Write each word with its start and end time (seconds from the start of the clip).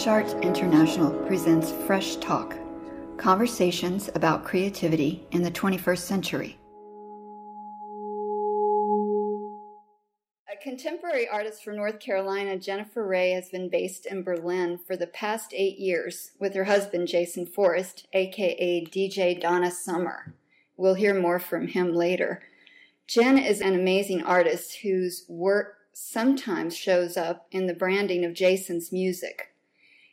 Fresh 0.00 0.08
Arts 0.08 0.32
International 0.40 1.10
presents 1.26 1.72
Fresh 1.86 2.16
Talk 2.16 2.56
conversations 3.18 4.08
about 4.14 4.46
creativity 4.46 5.26
in 5.32 5.42
the 5.42 5.50
21st 5.50 5.98
century. 5.98 6.58
A 10.50 10.56
contemporary 10.62 11.28
artist 11.28 11.62
from 11.62 11.76
North 11.76 12.00
Carolina, 12.00 12.58
Jennifer 12.58 13.06
Ray, 13.06 13.32
has 13.32 13.50
been 13.50 13.68
based 13.68 14.06
in 14.06 14.22
Berlin 14.22 14.78
for 14.78 14.96
the 14.96 15.06
past 15.06 15.52
eight 15.52 15.78
years 15.78 16.30
with 16.40 16.54
her 16.54 16.64
husband, 16.64 17.06
Jason 17.06 17.44
Forrest, 17.44 18.06
aka 18.14 18.82
DJ 18.86 19.38
Donna 19.38 19.70
Summer. 19.70 20.32
We'll 20.78 20.94
hear 20.94 21.12
more 21.12 21.38
from 21.38 21.68
him 21.68 21.92
later. 21.92 22.40
Jen 23.06 23.36
is 23.36 23.60
an 23.60 23.74
amazing 23.74 24.22
artist 24.22 24.76
whose 24.76 25.26
work 25.28 25.74
sometimes 25.92 26.74
shows 26.74 27.18
up 27.18 27.48
in 27.50 27.66
the 27.66 27.74
branding 27.74 28.24
of 28.24 28.32
Jason's 28.32 28.90
music. 28.90 29.48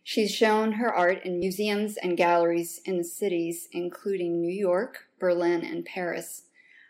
She's 0.09 0.33
shown 0.33 0.71
her 0.71 0.89
art 0.89 1.25
in 1.25 1.37
museums 1.37 1.97
and 1.97 2.15
galleries 2.15 2.79
in 2.85 2.97
the 2.97 3.03
cities, 3.03 3.67
including 3.73 4.39
New 4.39 4.53
York, 4.53 5.09
Berlin, 5.19 5.65
and 5.65 5.83
Paris. 5.83 6.43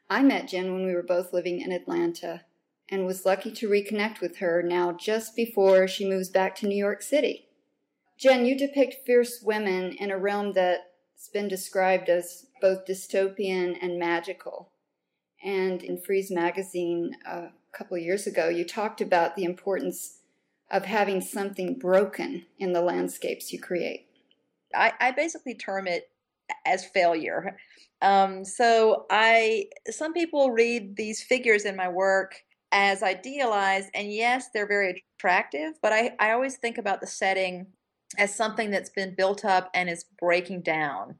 I 0.08 0.22
met 0.22 0.50
Jen 0.50 0.72
when 0.72 0.86
we 0.86 0.94
were 0.94 1.02
both 1.02 1.34
living 1.34 1.60
in 1.60 1.72
Atlanta 1.72 2.42
and 2.90 3.08
was 3.08 3.26
lucky 3.26 3.50
to 3.54 3.68
reconnect 3.68 4.22
with 4.22 4.38
her 4.38 4.62
now 4.62 4.92
just 4.92 5.36
before 5.36 5.88
she 5.88 6.08
moves 6.08 6.30
back 6.30 6.54
to 6.58 6.68
New 6.68 6.78
York 6.78 7.02
City. 7.02 7.48
Jen, 8.20 8.46
you 8.46 8.56
depict 8.56 9.04
fierce 9.04 9.42
women 9.42 9.94
in 9.94 10.12
a 10.12 10.18
realm 10.20 10.54
that's 10.54 11.28
been 11.34 11.48
described 11.48 12.10
as 12.10 12.46
both 12.62 12.86
dystopian 12.86 13.80
and 13.82 13.98
magical. 13.98 14.70
And 15.44 15.82
in 15.82 16.00
Frieze 16.00 16.30
magazine 16.30 17.16
uh, 17.28 17.48
a 17.48 17.78
couple 17.78 17.98
years 17.98 18.28
ago, 18.28 18.48
you 18.48 18.64
talked 18.64 19.02
about 19.02 19.36
the 19.36 19.44
importance 19.44 20.17
of 20.72 20.86
having 20.86 21.22
something 21.22 21.78
broken 21.78 22.46
in 22.60 22.74
the 22.74 22.82
landscapes 22.82 23.52
you 23.54 23.60
create? 23.60 24.08
I, 24.76 24.94
I 25.00 25.12
basically 25.12 25.56
term 25.56 25.88
it 25.88 26.10
as 26.66 26.86
failure. 26.86 27.58
Um, 28.02 28.46
so 28.46 29.06
I 29.10 29.66
some 29.90 30.14
people 30.14 30.52
read 30.52 30.96
these 30.96 31.24
figures 31.24 31.66
in 31.66 31.76
my 31.76 31.88
work 31.88 32.36
as 32.72 33.02
idealized, 33.02 33.90
and 33.96 34.12
yes, 34.14 34.50
they're 34.54 34.68
very 34.68 35.04
attractive, 35.18 35.74
but 35.82 35.94
I, 35.94 36.16
I 36.20 36.32
always 36.32 36.58
think 36.58 36.78
about 36.78 37.02
the 37.02 37.08
setting 37.08 37.66
as 38.18 38.36
something 38.36 38.72
that's 38.72 38.90
been 38.90 39.16
built 39.16 39.46
up 39.46 39.70
and 39.74 39.90
is 39.90 40.06
breaking 40.20 40.62
down. 40.62 41.16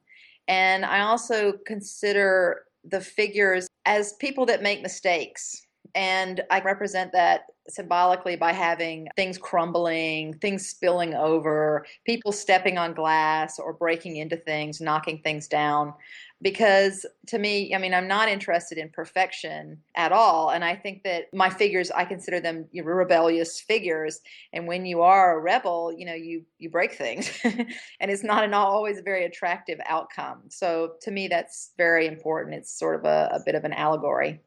And 0.46 0.84
I 0.84 1.00
also 1.00 1.54
consider 1.66 2.62
the 2.84 3.00
figures 3.00 3.68
as 3.86 4.14
people 4.14 4.46
that 4.46 4.62
make 4.62 4.82
mistakes. 4.82 5.66
And 5.94 6.42
I 6.50 6.60
represent 6.60 7.12
that 7.12 7.46
symbolically 7.68 8.36
by 8.36 8.52
having 8.52 9.08
things 9.16 9.38
crumbling, 9.38 10.34
things 10.34 10.66
spilling 10.66 11.14
over, 11.14 11.86
people 12.06 12.32
stepping 12.32 12.78
on 12.78 12.94
glass 12.94 13.58
or 13.58 13.72
breaking 13.72 14.16
into 14.16 14.36
things, 14.36 14.80
knocking 14.80 15.20
things 15.22 15.48
down. 15.48 15.92
Because 16.40 17.04
to 17.26 17.38
me, 17.38 17.74
I 17.74 17.78
mean, 17.78 17.92
I'm 17.92 18.06
not 18.06 18.28
interested 18.28 18.78
in 18.78 18.90
perfection 18.90 19.78
at 19.96 20.12
all. 20.12 20.50
And 20.50 20.64
I 20.64 20.76
think 20.76 21.02
that 21.02 21.24
my 21.34 21.50
figures, 21.50 21.90
I 21.90 22.04
consider 22.04 22.38
them 22.38 22.66
rebellious 22.72 23.60
figures. 23.60 24.20
And 24.52 24.68
when 24.68 24.86
you 24.86 25.02
are 25.02 25.36
a 25.36 25.40
rebel, 25.40 25.92
you 25.96 26.06
know, 26.06 26.14
you, 26.14 26.44
you 26.58 26.70
break 26.70 26.92
things. 26.92 27.28
and 27.44 28.10
it's 28.10 28.22
not 28.22 28.44
an 28.44 28.54
always 28.54 28.98
a 28.98 29.02
very 29.02 29.24
attractive 29.24 29.80
outcome. 29.86 30.42
So 30.48 30.92
to 31.02 31.10
me, 31.10 31.26
that's 31.26 31.72
very 31.76 32.06
important. 32.06 32.54
It's 32.54 32.78
sort 32.78 33.00
of 33.00 33.04
a, 33.04 33.30
a 33.34 33.40
bit 33.44 33.56
of 33.56 33.64
an 33.64 33.72
allegory. 33.72 34.40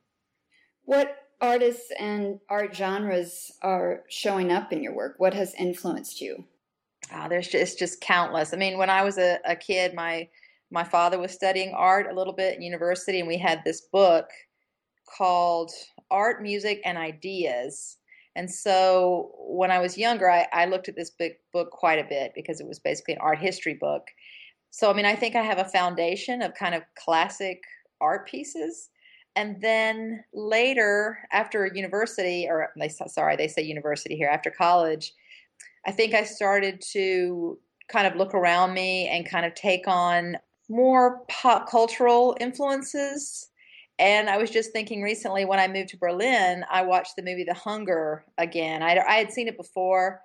What 0.85 1.17
artists 1.41 1.91
and 1.99 2.39
art 2.49 2.75
genres 2.75 3.51
are 3.61 4.03
showing 4.09 4.51
up 4.51 4.71
in 4.71 4.83
your 4.83 4.93
work? 4.93 5.15
What 5.17 5.33
has 5.33 5.53
influenced 5.55 6.21
you? 6.21 6.45
Oh, 7.13 7.27
there's 7.27 7.47
just 7.47 7.79
just 7.79 8.01
countless. 8.01 8.53
I 8.53 8.57
mean, 8.57 8.77
when 8.77 8.89
I 8.89 9.03
was 9.03 9.17
a, 9.17 9.39
a 9.45 9.55
kid, 9.55 9.93
my 9.93 10.29
my 10.69 10.83
father 10.83 11.19
was 11.19 11.31
studying 11.31 11.73
art 11.73 12.07
a 12.09 12.15
little 12.15 12.33
bit 12.33 12.55
in 12.55 12.61
university, 12.61 13.19
and 13.19 13.27
we 13.27 13.37
had 13.37 13.63
this 13.63 13.81
book 13.81 14.29
called 15.17 15.71
Art, 16.09 16.41
Music, 16.41 16.81
and 16.85 16.97
Ideas. 16.97 17.97
And 18.35 18.49
so 18.49 19.31
when 19.39 19.71
I 19.71 19.79
was 19.79 19.97
younger, 19.97 20.29
I, 20.29 20.47
I 20.53 20.65
looked 20.65 20.87
at 20.87 20.95
this 20.95 21.09
big 21.09 21.33
book 21.51 21.69
quite 21.71 21.99
a 21.99 22.07
bit 22.07 22.31
because 22.33 22.61
it 22.61 22.67
was 22.67 22.79
basically 22.79 23.15
an 23.15 23.19
art 23.21 23.39
history 23.39 23.73
book. 23.73 24.07
So, 24.69 24.89
I 24.89 24.93
mean, 24.93 25.05
I 25.05 25.15
think 25.15 25.35
I 25.35 25.41
have 25.41 25.59
a 25.59 25.65
foundation 25.65 26.41
of 26.41 26.53
kind 26.53 26.73
of 26.73 26.83
classic 26.95 27.61
art 27.99 28.25
pieces 28.29 28.89
and 29.35 29.61
then 29.61 30.23
later 30.33 31.19
after 31.31 31.69
university 31.73 32.47
or 32.49 32.69
sorry 33.07 33.35
they 33.35 33.47
say 33.47 33.61
university 33.61 34.15
here 34.15 34.29
after 34.29 34.51
college 34.51 35.13
i 35.85 35.91
think 35.91 36.13
i 36.13 36.23
started 36.23 36.81
to 36.81 37.57
kind 37.87 38.07
of 38.07 38.15
look 38.15 38.33
around 38.33 38.73
me 38.73 39.07
and 39.09 39.29
kind 39.29 39.45
of 39.45 39.53
take 39.53 39.87
on 39.87 40.37
more 40.69 41.25
pop 41.27 41.69
cultural 41.69 42.37
influences. 42.39 43.49
And 43.99 44.29
i 44.29 44.37
was 44.37 44.49
just 44.49 44.71
thinking 44.71 45.01
recently 45.01 45.45
when 45.45 45.59
i 45.59 45.67
moved 45.67 45.89
to 45.89 45.97
berlin 45.97 46.63
i 46.71 46.81
watched 46.81 47.15
the 47.15 47.23
movie 47.23 47.43
the 47.43 47.53
hunger 47.53 48.25
again. 48.37 48.81
I, 48.81 48.97
I 48.97 49.15
had 49.15 49.31
seen 49.31 49.47
it 49.47 49.57
before 49.57 50.21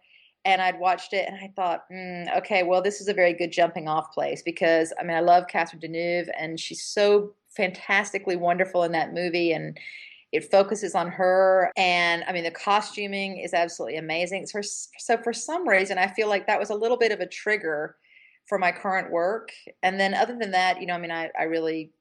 and 0.46 0.62
I'd 0.62 0.78
watched 0.78 1.12
it 1.12 1.26
and 1.28 1.36
I 1.36 1.52
thought, 1.56 1.82
mm, 1.92 2.38
okay, 2.38 2.62
well, 2.62 2.80
this 2.80 3.00
is 3.00 3.08
a 3.08 3.12
very 3.12 3.32
good 3.32 3.50
jumping 3.50 3.88
off 3.88 4.14
place 4.14 4.42
because 4.42 4.92
I 4.98 5.02
mean, 5.02 5.16
I 5.16 5.20
love 5.20 5.48
Catherine 5.48 5.82
Deneuve 5.82 6.30
and 6.38 6.58
she's 6.60 6.84
so 6.84 7.34
fantastically 7.56 8.36
wonderful 8.36 8.84
in 8.84 8.92
that 8.92 9.12
movie 9.12 9.52
and 9.52 9.78
it 10.32 10.50
focuses 10.50 10.94
on 10.94 11.08
her 11.08 11.70
and 11.76 12.24
i 12.26 12.32
mean 12.32 12.44
the 12.44 12.50
costuming 12.50 13.38
is 13.38 13.54
absolutely 13.54 13.96
amazing. 13.96 14.46
So, 14.46 14.60
so 14.98 15.16
for 15.18 15.32
some 15.32 15.68
reason 15.68 15.98
i 15.98 16.06
feel 16.06 16.28
like 16.28 16.46
that 16.46 16.58
was 16.58 16.70
a 16.70 16.74
little 16.74 16.98
bit 16.98 17.12
of 17.12 17.20
a 17.20 17.26
trigger 17.26 17.96
for 18.46 18.58
my 18.58 18.70
current 18.70 19.10
work. 19.10 19.50
And 19.82 19.98
then 19.98 20.14
other 20.14 20.36
than 20.38 20.52
that 20.52 20.80
you 20.80 20.86
know 20.86 20.94
i 20.94 20.98
mean 20.98 21.10
i, 21.10 21.30
I 21.38 21.44
really 21.44 21.92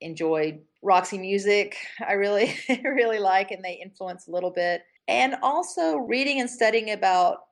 enjoyed 0.00 0.60
roxy 0.82 1.18
music. 1.18 1.76
I 2.06 2.12
really 2.12 2.54
really 2.84 3.18
like 3.18 3.50
and 3.50 3.64
they 3.64 3.80
influence 3.82 4.28
a 4.28 4.30
little 4.30 4.50
bit. 4.50 4.82
And 5.08 5.36
also 5.42 5.96
reading 5.96 6.40
and 6.40 6.48
studying 6.48 6.90
about 6.90 7.46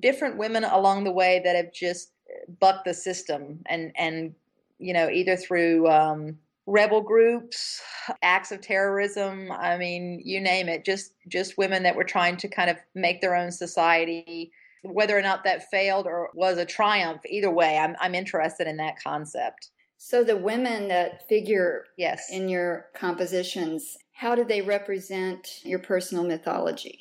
different 0.00 0.36
women 0.36 0.64
along 0.64 1.04
the 1.04 1.12
way 1.12 1.40
that 1.44 1.56
have 1.56 1.72
just 1.72 2.12
bucked 2.60 2.84
the 2.84 2.94
system 2.94 3.60
and 3.66 3.92
and 3.96 4.34
you 4.78 4.92
know 4.92 5.08
either 5.08 5.36
through 5.36 5.88
um, 5.88 6.38
rebel 6.66 7.00
groups, 7.00 7.80
acts 8.22 8.50
of 8.52 8.60
terrorism, 8.60 9.50
I 9.52 9.78
mean, 9.78 10.20
you 10.24 10.40
name 10.40 10.68
it, 10.68 10.84
just 10.84 11.12
just 11.28 11.58
women 11.58 11.82
that 11.84 11.96
were 11.96 12.04
trying 12.04 12.36
to 12.38 12.48
kind 12.48 12.70
of 12.70 12.76
make 12.94 13.20
their 13.20 13.34
own 13.34 13.50
society. 13.52 14.52
Whether 14.82 15.18
or 15.18 15.22
not 15.22 15.42
that 15.44 15.68
failed 15.70 16.06
or 16.06 16.30
was 16.34 16.58
a 16.58 16.64
triumph, 16.64 17.22
either 17.28 17.50
way, 17.50 17.78
I'm 17.78 17.96
I'm 18.00 18.14
interested 18.14 18.66
in 18.66 18.76
that 18.78 19.02
concept. 19.02 19.70
So 19.98 20.22
the 20.22 20.36
women 20.36 20.88
that 20.88 21.26
figure 21.28 21.86
yes. 21.96 22.26
in 22.30 22.48
your 22.48 22.86
compositions, 22.94 23.96
how 24.12 24.34
do 24.34 24.44
they 24.44 24.60
represent 24.60 25.60
your 25.64 25.78
personal 25.78 26.22
mythology? 26.22 27.00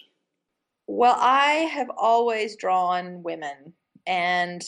Well, 0.88 1.18
I 1.20 1.70
have 1.74 1.90
always 1.98 2.56
drawn 2.56 3.22
women 3.22 3.74
and 4.08 4.64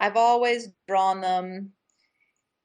I've 0.00 0.16
always 0.16 0.68
drawn 0.86 1.20
them 1.20 1.72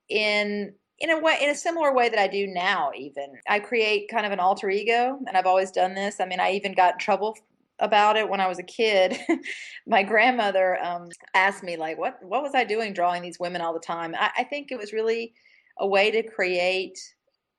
in 0.09 0.73
in 1.01 1.09
a 1.09 1.19
way 1.19 1.37
in 1.41 1.49
a 1.49 1.55
similar 1.55 1.93
way 1.93 2.09
that 2.09 2.19
I 2.19 2.27
do 2.27 2.47
now 2.47 2.91
even. 2.95 3.33
I 3.49 3.59
create 3.59 4.09
kind 4.09 4.25
of 4.25 4.31
an 4.31 4.39
alter 4.39 4.69
ego 4.69 5.19
and 5.27 5.35
I've 5.35 5.47
always 5.47 5.71
done 5.71 5.95
this. 5.95 6.19
I 6.19 6.25
mean, 6.25 6.39
I 6.39 6.51
even 6.51 6.73
got 6.73 6.93
in 6.93 6.99
trouble 6.99 7.35
about 7.79 8.15
it 8.15 8.29
when 8.29 8.39
I 8.39 8.47
was 8.47 8.59
a 8.59 8.63
kid. 8.63 9.17
My 9.87 10.03
grandmother 10.03 10.81
um, 10.83 11.09
asked 11.33 11.63
me 11.63 11.75
like, 11.75 11.97
"What 11.97 12.23
what 12.23 12.43
was 12.43 12.53
I 12.53 12.63
doing 12.63 12.93
drawing 12.93 13.23
these 13.23 13.39
women 13.39 13.61
all 13.61 13.73
the 13.73 13.79
time?" 13.79 14.15
I, 14.17 14.31
I 14.37 14.43
think 14.43 14.71
it 14.71 14.77
was 14.77 14.93
really 14.93 15.33
a 15.79 15.87
way 15.87 16.11
to 16.11 16.21
create 16.21 16.99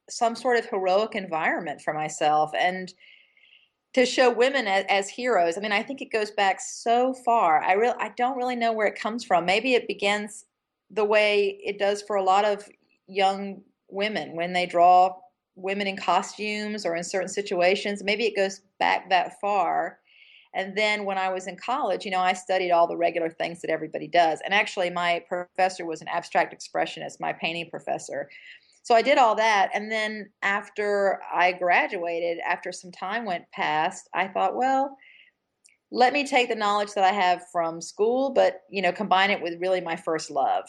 some 0.09 0.37
sort 0.37 0.59
of 0.59 0.67
heroic 0.67 1.15
environment 1.15 1.81
for 1.81 1.93
myself 1.93 2.53
and 2.56 2.93
to 3.95 4.06
show 4.06 4.31
women 4.31 4.67
as, 4.67 4.85
as, 4.88 5.09
heroes. 5.09 5.59
I 5.59 5.61
mean, 5.61 5.73
I 5.73 5.83
think 5.83 6.00
it 6.00 6.11
goes 6.11 6.31
back 6.31 6.61
so 6.61 7.12
far. 7.12 7.62
I 7.62 7.75
real 7.75 7.95
I 7.99 8.11
don't 8.17 8.38
really 8.38 8.56
know 8.56 8.73
where 8.73 8.87
it 8.87 8.99
comes 8.99 9.25
from. 9.25 9.45
Maybe 9.45 9.75
it 9.75 9.88
begins 9.88 10.47
the 10.91 11.05
way 11.05 11.59
it 11.65 11.79
does 11.79 12.03
for 12.03 12.17
a 12.17 12.23
lot 12.23 12.45
of 12.45 12.69
young 13.12 13.62
women 13.88 14.35
when 14.35 14.53
they 14.53 14.67
draw 14.67 15.14
women 15.55 15.87
in 15.87 15.97
costumes 15.97 16.87
or 16.87 16.97
in 16.97 17.05
certain 17.05 17.29
situations. 17.29 18.03
Maybe 18.03 18.25
it 18.25 18.37
goes 18.37 18.62
back 18.79 19.11
that 19.11 19.41
far. 19.41 19.99
And 20.55 20.76
then 20.76 21.05
when 21.05 21.19
I 21.19 21.31
was 21.31 21.47
in 21.47 21.56
college, 21.56 22.05
you 22.05 22.11
know, 22.11 22.20
I 22.20 22.35
studied 22.35 22.73
all 22.73 22.87
the 22.87 22.97
regular 22.97 23.31
things 23.31 23.61
that 23.61 23.70
everybody 23.70 24.06
does. 24.06 24.41
And 24.44 24.53
actually, 24.53 24.91
my 24.91 25.25
professor 25.29 25.87
was 25.87 26.03
an 26.03 26.09
abstract 26.09 26.55
expressionist, 26.55 27.20
my 27.20 27.32
painting 27.32 27.70
professor. 27.70 28.29
So 28.82 28.94
I 28.94 29.03
did 29.03 29.17
all 29.17 29.35
that. 29.37 29.70
And 29.73 29.91
then 29.91 30.31
after 30.43 31.20
I 31.32 31.53
graduated, 31.53 32.38
after 32.47 32.73
some 32.73 32.93
time 32.93 33.25
went 33.25 33.50
past, 33.53 34.09
I 34.14 34.29
thought, 34.29 34.56
well, 34.56 34.97
let 35.91 36.12
me 36.12 36.26
take 36.26 36.49
the 36.49 36.55
knowledge 36.55 36.93
that 36.94 37.05
I 37.05 37.12
have 37.12 37.43
from 37.53 37.81
school, 37.81 38.31
but, 38.31 38.62
you 38.70 38.82
know, 38.82 38.93
combine 38.93 39.31
it 39.31 39.43
with 39.43 39.61
really 39.61 39.81
my 39.81 39.97
first 39.97 40.31
love. 40.31 40.64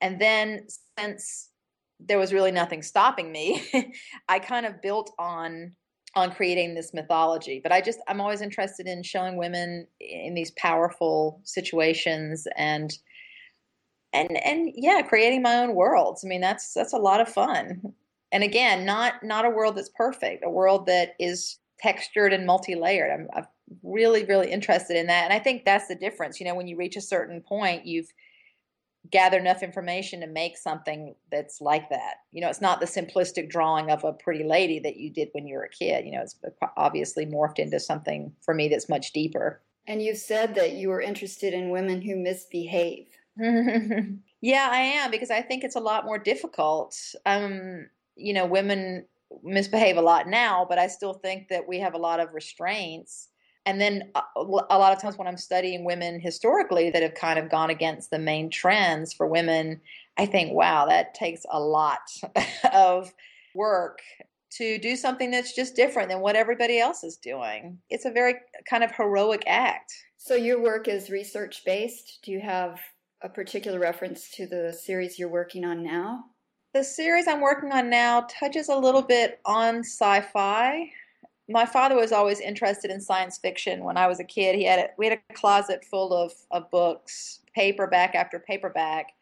And 0.00 0.20
then 0.20 0.66
since 0.98 1.49
there 2.06 2.18
was 2.18 2.32
really 2.32 2.50
nothing 2.50 2.82
stopping 2.82 3.32
me. 3.32 3.62
I 4.28 4.38
kind 4.38 4.66
of 4.66 4.82
built 4.82 5.12
on 5.18 5.72
on 6.16 6.32
creating 6.32 6.74
this 6.74 6.92
mythology. 6.92 7.60
But 7.62 7.72
I 7.72 7.80
just 7.80 8.00
I'm 8.08 8.20
always 8.20 8.40
interested 8.40 8.86
in 8.86 9.02
showing 9.02 9.36
women 9.36 9.86
in 10.00 10.34
these 10.34 10.50
powerful 10.52 11.40
situations 11.44 12.46
and 12.56 12.92
and 14.12 14.36
and 14.44 14.72
yeah, 14.74 15.02
creating 15.02 15.42
my 15.42 15.56
own 15.56 15.74
worlds. 15.74 16.24
I 16.24 16.28
mean, 16.28 16.40
that's 16.40 16.74
that's 16.74 16.92
a 16.92 16.98
lot 16.98 17.20
of 17.20 17.28
fun. 17.28 17.80
And 18.32 18.42
again, 18.42 18.84
not 18.84 19.22
not 19.22 19.44
a 19.44 19.50
world 19.50 19.76
that's 19.76 19.90
perfect, 19.90 20.44
a 20.44 20.50
world 20.50 20.86
that 20.86 21.14
is 21.18 21.58
textured 21.78 22.32
and 22.32 22.46
multi-layered. 22.46 23.10
I'm, 23.10 23.28
I'm 23.34 23.46
really 23.82 24.24
really 24.24 24.50
interested 24.50 24.96
in 24.96 25.06
that, 25.06 25.24
and 25.24 25.32
I 25.32 25.38
think 25.38 25.64
that's 25.64 25.86
the 25.86 25.94
difference. 25.94 26.40
You 26.40 26.46
know, 26.46 26.54
when 26.54 26.66
you 26.66 26.76
reach 26.76 26.96
a 26.96 27.00
certain 27.00 27.40
point, 27.40 27.86
you've 27.86 28.12
gathered 29.10 29.40
enough 29.40 29.62
information 29.62 30.20
to 30.20 30.26
make 30.26 30.56
something 30.56 31.14
that's 31.32 31.60
like 31.60 31.88
that. 31.88 32.16
You 32.32 32.42
know, 32.42 32.48
it's 32.48 32.60
not 32.60 32.80
the 32.80 32.86
simplistic 32.86 33.48
drawing 33.48 33.90
of 33.90 34.04
a 34.04 34.12
pretty 34.12 34.44
lady 34.44 34.78
that 34.80 34.96
you 34.96 35.10
did 35.10 35.30
when 35.32 35.46
you 35.46 35.54
were 35.54 35.64
a 35.64 35.70
kid. 35.70 36.04
You 36.04 36.12
know, 36.12 36.22
it's 36.22 36.36
obviously 36.76 37.24
morphed 37.24 37.58
into 37.58 37.80
something 37.80 38.32
for 38.42 38.54
me 38.54 38.68
that's 38.68 38.88
much 38.88 39.12
deeper. 39.12 39.62
And 39.86 40.02
you've 40.02 40.18
said 40.18 40.54
that 40.56 40.72
you 40.72 40.88
were 40.88 41.00
interested 41.00 41.54
in 41.54 41.70
women 41.70 42.02
who 42.02 42.16
misbehave. 42.16 43.08
yeah, 43.38 44.68
I 44.70 44.80
am 44.80 45.10
because 45.10 45.30
I 45.30 45.40
think 45.40 45.64
it's 45.64 45.76
a 45.76 45.80
lot 45.80 46.04
more 46.04 46.18
difficult. 46.18 46.96
Um, 47.24 47.88
you 48.16 48.34
know, 48.34 48.44
women 48.44 49.06
misbehave 49.42 49.96
a 49.96 50.02
lot 50.02 50.28
now, 50.28 50.66
but 50.68 50.78
I 50.78 50.88
still 50.88 51.14
think 51.14 51.48
that 51.48 51.66
we 51.66 51.78
have 51.78 51.94
a 51.94 51.98
lot 51.98 52.20
of 52.20 52.34
restraints. 52.34 53.28
And 53.66 53.80
then 53.80 54.10
a, 54.14 54.22
a 54.36 54.78
lot 54.78 54.92
of 54.92 55.00
times 55.00 55.18
when 55.18 55.28
I'm 55.28 55.36
studying 55.36 55.84
women 55.84 56.20
historically 56.20 56.90
that 56.90 57.02
have 57.02 57.14
kind 57.14 57.38
of 57.38 57.50
gone 57.50 57.70
against 57.70 58.10
the 58.10 58.18
main 58.18 58.50
trends 58.50 59.12
for 59.12 59.26
women, 59.26 59.80
I 60.18 60.26
think, 60.26 60.52
wow, 60.52 60.86
that 60.86 61.14
takes 61.14 61.44
a 61.50 61.60
lot 61.60 62.00
of 62.72 63.12
work 63.54 64.00
to 64.52 64.78
do 64.78 64.96
something 64.96 65.30
that's 65.30 65.54
just 65.54 65.76
different 65.76 66.08
than 66.08 66.20
what 66.20 66.36
everybody 66.36 66.78
else 66.78 67.04
is 67.04 67.16
doing. 67.16 67.78
It's 67.88 68.04
a 68.04 68.10
very 68.10 68.34
kind 68.68 68.82
of 68.82 68.90
heroic 68.92 69.44
act. 69.46 69.92
So, 70.16 70.34
your 70.34 70.60
work 70.60 70.88
is 70.88 71.08
research 71.08 71.62
based. 71.64 72.18
Do 72.22 72.32
you 72.32 72.40
have 72.40 72.80
a 73.22 73.28
particular 73.28 73.78
reference 73.78 74.30
to 74.32 74.46
the 74.46 74.72
series 74.72 75.18
you're 75.18 75.28
working 75.28 75.64
on 75.64 75.82
now? 75.82 76.24
The 76.72 76.84
series 76.84 77.26
I'm 77.26 77.40
working 77.40 77.72
on 77.72 77.90
now 77.90 78.26
touches 78.30 78.68
a 78.68 78.76
little 78.76 79.02
bit 79.02 79.40
on 79.44 79.80
sci 79.80 80.20
fi. 80.20 80.90
My 81.50 81.66
father 81.66 81.96
was 81.96 82.12
always 82.12 82.40
interested 82.40 82.90
in 82.90 83.00
science 83.00 83.38
fiction. 83.38 83.84
When 83.84 83.96
I 83.96 84.06
was 84.06 84.20
a 84.20 84.24
kid, 84.24 84.54
he 84.54 84.64
had 84.64 84.78
a, 84.78 84.88
we 84.96 85.06
had 85.08 85.18
a 85.28 85.34
closet 85.34 85.84
full 85.84 86.12
of, 86.14 86.32
of 86.50 86.70
books, 86.70 87.40
paperback 87.54 88.14
after 88.14 88.38
paperback, 88.38 89.12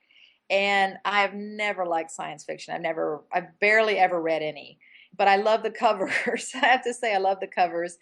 and 0.50 0.94
I've 1.04 1.34
never 1.34 1.86
liked 1.86 2.10
science 2.10 2.44
fiction. 2.44 2.74
I've 2.74 2.82
never, 2.82 3.22
I've 3.32 3.58
barely 3.60 3.98
ever 3.98 4.20
read 4.20 4.42
any, 4.42 4.78
but 5.16 5.28
I 5.28 5.36
love 5.36 5.62
the 5.62 5.70
covers. 5.84 6.52
I 6.54 6.66
have 6.66 6.84
to 6.84 6.94
say, 6.94 7.14
I 7.14 7.18
love 7.18 7.40
the 7.40 7.46
covers 7.46 7.98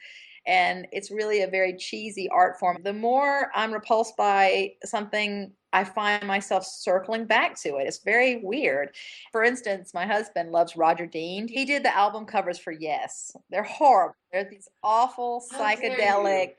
and 0.47 0.87
it's 0.93 1.11
really 1.11 1.43
a 1.43 1.49
very 1.49 1.77
cheesy 1.77 2.29
art 2.29 2.59
form. 2.59 2.79
The 2.83 2.93
more 2.93 3.51
I'm 3.55 3.73
repulsed 3.73 4.17
by 4.17 4.75
something, 4.85 5.53
I 5.77 5.85
find 5.85 6.27
myself 6.27 6.65
circling 6.65 7.27
back 7.27 7.55
to 7.61 7.77
it. 7.77 7.87
It's 7.87 7.99
very 7.99 8.37
weird. 8.37 8.95
For 9.31 9.45
instance, 9.45 9.93
my 9.93 10.07
husband 10.07 10.51
loves 10.51 10.75
Roger 10.75 11.05
Dean. 11.05 11.49
He 11.49 11.67
did 11.67 11.83
the 11.83 11.95
album 11.95 12.25
covers 12.25 12.59
for 12.59 12.73
Yes. 12.73 13.37
They're 13.51 13.63
horrible. 13.63 14.17
They're 14.33 14.49
these 14.51 14.69
awful 14.83 15.45
psychedelic 15.53 16.55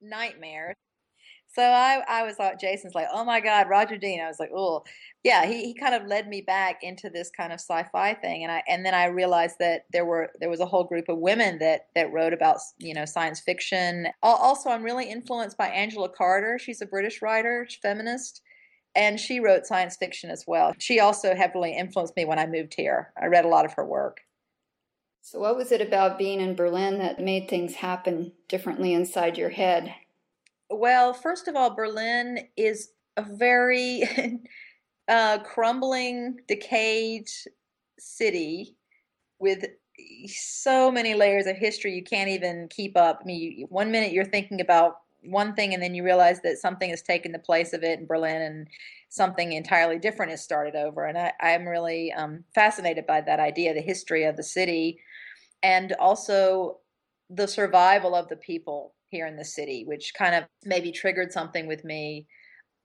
nightmares. 0.00 0.76
So 1.52 1.62
I, 1.62 2.00
I 2.08 2.22
was 2.22 2.38
like, 2.38 2.60
Jason's 2.60 2.94
like, 2.94 3.08
oh 3.12 3.24
my 3.24 3.40
God, 3.40 3.68
Roger 3.68 3.96
Dean. 3.96 4.20
I 4.20 4.28
was 4.28 4.38
like, 4.38 4.52
oh, 4.54 4.84
yeah. 5.24 5.46
He, 5.46 5.64
he 5.64 5.74
kind 5.74 5.96
of 5.96 6.06
led 6.06 6.28
me 6.28 6.40
back 6.40 6.84
into 6.84 7.10
this 7.10 7.28
kind 7.36 7.52
of 7.52 7.58
sci-fi 7.58 8.14
thing, 8.14 8.44
and 8.44 8.52
I 8.52 8.62
and 8.68 8.86
then 8.86 8.94
I 8.94 9.06
realized 9.06 9.56
that 9.58 9.86
there 9.92 10.04
were 10.04 10.30
there 10.38 10.48
was 10.48 10.60
a 10.60 10.66
whole 10.66 10.84
group 10.84 11.08
of 11.08 11.18
women 11.18 11.58
that 11.58 11.88
that 11.96 12.12
wrote 12.12 12.32
about 12.32 12.58
you 12.78 12.94
know 12.94 13.04
science 13.04 13.40
fiction. 13.40 14.06
Also, 14.22 14.70
I'm 14.70 14.84
really 14.84 15.10
influenced 15.10 15.58
by 15.58 15.66
Angela 15.68 16.08
Carter. 16.08 16.56
She's 16.56 16.82
a 16.82 16.86
British 16.86 17.20
writer, 17.20 17.66
feminist, 17.82 18.42
and 18.94 19.18
she 19.18 19.40
wrote 19.40 19.66
science 19.66 19.96
fiction 19.96 20.30
as 20.30 20.44
well. 20.46 20.74
She 20.78 21.00
also 21.00 21.34
heavily 21.34 21.76
influenced 21.76 22.16
me 22.16 22.24
when 22.24 22.38
I 22.38 22.46
moved 22.46 22.74
here. 22.74 23.12
I 23.20 23.26
read 23.26 23.44
a 23.44 23.48
lot 23.48 23.64
of 23.64 23.72
her 23.74 23.84
work. 23.84 24.20
So, 25.22 25.38
what 25.38 25.56
was 25.56 25.70
it 25.70 25.80
about 25.80 26.18
being 26.18 26.40
in 26.40 26.54
Berlin 26.54 26.98
that 26.98 27.20
made 27.20 27.48
things 27.48 27.74
happen 27.74 28.32
differently 28.48 28.94
inside 28.94 29.36
your 29.36 29.50
head? 29.50 29.94
Well, 30.70 31.12
first 31.12 31.46
of 31.46 31.56
all, 31.56 31.74
Berlin 31.74 32.48
is 32.56 32.90
a 33.16 33.22
very 33.22 34.02
uh, 35.08 35.38
crumbling, 35.40 36.38
decayed 36.48 37.28
city 37.98 38.76
with 39.38 39.66
so 40.26 40.90
many 40.90 41.14
layers 41.14 41.46
of 41.46 41.56
history 41.56 41.94
you 41.94 42.02
can't 42.02 42.30
even 42.30 42.68
keep 42.70 42.96
up. 42.96 43.20
I 43.22 43.24
mean, 43.26 43.58
you, 43.58 43.66
one 43.66 43.90
minute 43.90 44.12
you're 44.12 44.24
thinking 44.24 44.60
about 44.60 45.00
one 45.22 45.54
thing, 45.54 45.74
and 45.74 45.82
then 45.82 45.94
you 45.94 46.04
realize 46.04 46.40
that 46.42 46.58
something 46.58 46.90
has 46.90 47.02
taken 47.02 47.32
the 47.32 47.38
place 47.38 47.72
of 47.72 47.82
it 47.82 47.98
in 47.98 48.06
Berlin, 48.06 48.42
and 48.42 48.68
something 49.08 49.52
entirely 49.52 49.98
different 49.98 50.30
has 50.30 50.42
started 50.42 50.74
over. 50.76 51.06
And 51.06 51.18
I, 51.18 51.32
I'm 51.40 51.66
really 51.66 52.12
um, 52.12 52.44
fascinated 52.54 53.06
by 53.06 53.20
that 53.22 53.40
idea, 53.40 53.74
the 53.74 53.80
history 53.80 54.24
of 54.24 54.36
the 54.36 54.42
city, 54.42 55.00
and 55.62 55.92
also 55.94 56.78
the 57.28 57.46
survival 57.46 58.14
of 58.14 58.28
the 58.28 58.36
people 58.36 58.94
here 59.08 59.26
in 59.26 59.36
the 59.36 59.44
city, 59.44 59.84
which 59.86 60.14
kind 60.14 60.34
of 60.34 60.44
maybe 60.64 60.92
triggered 60.92 61.32
something 61.32 61.66
with 61.66 61.84
me. 61.84 62.26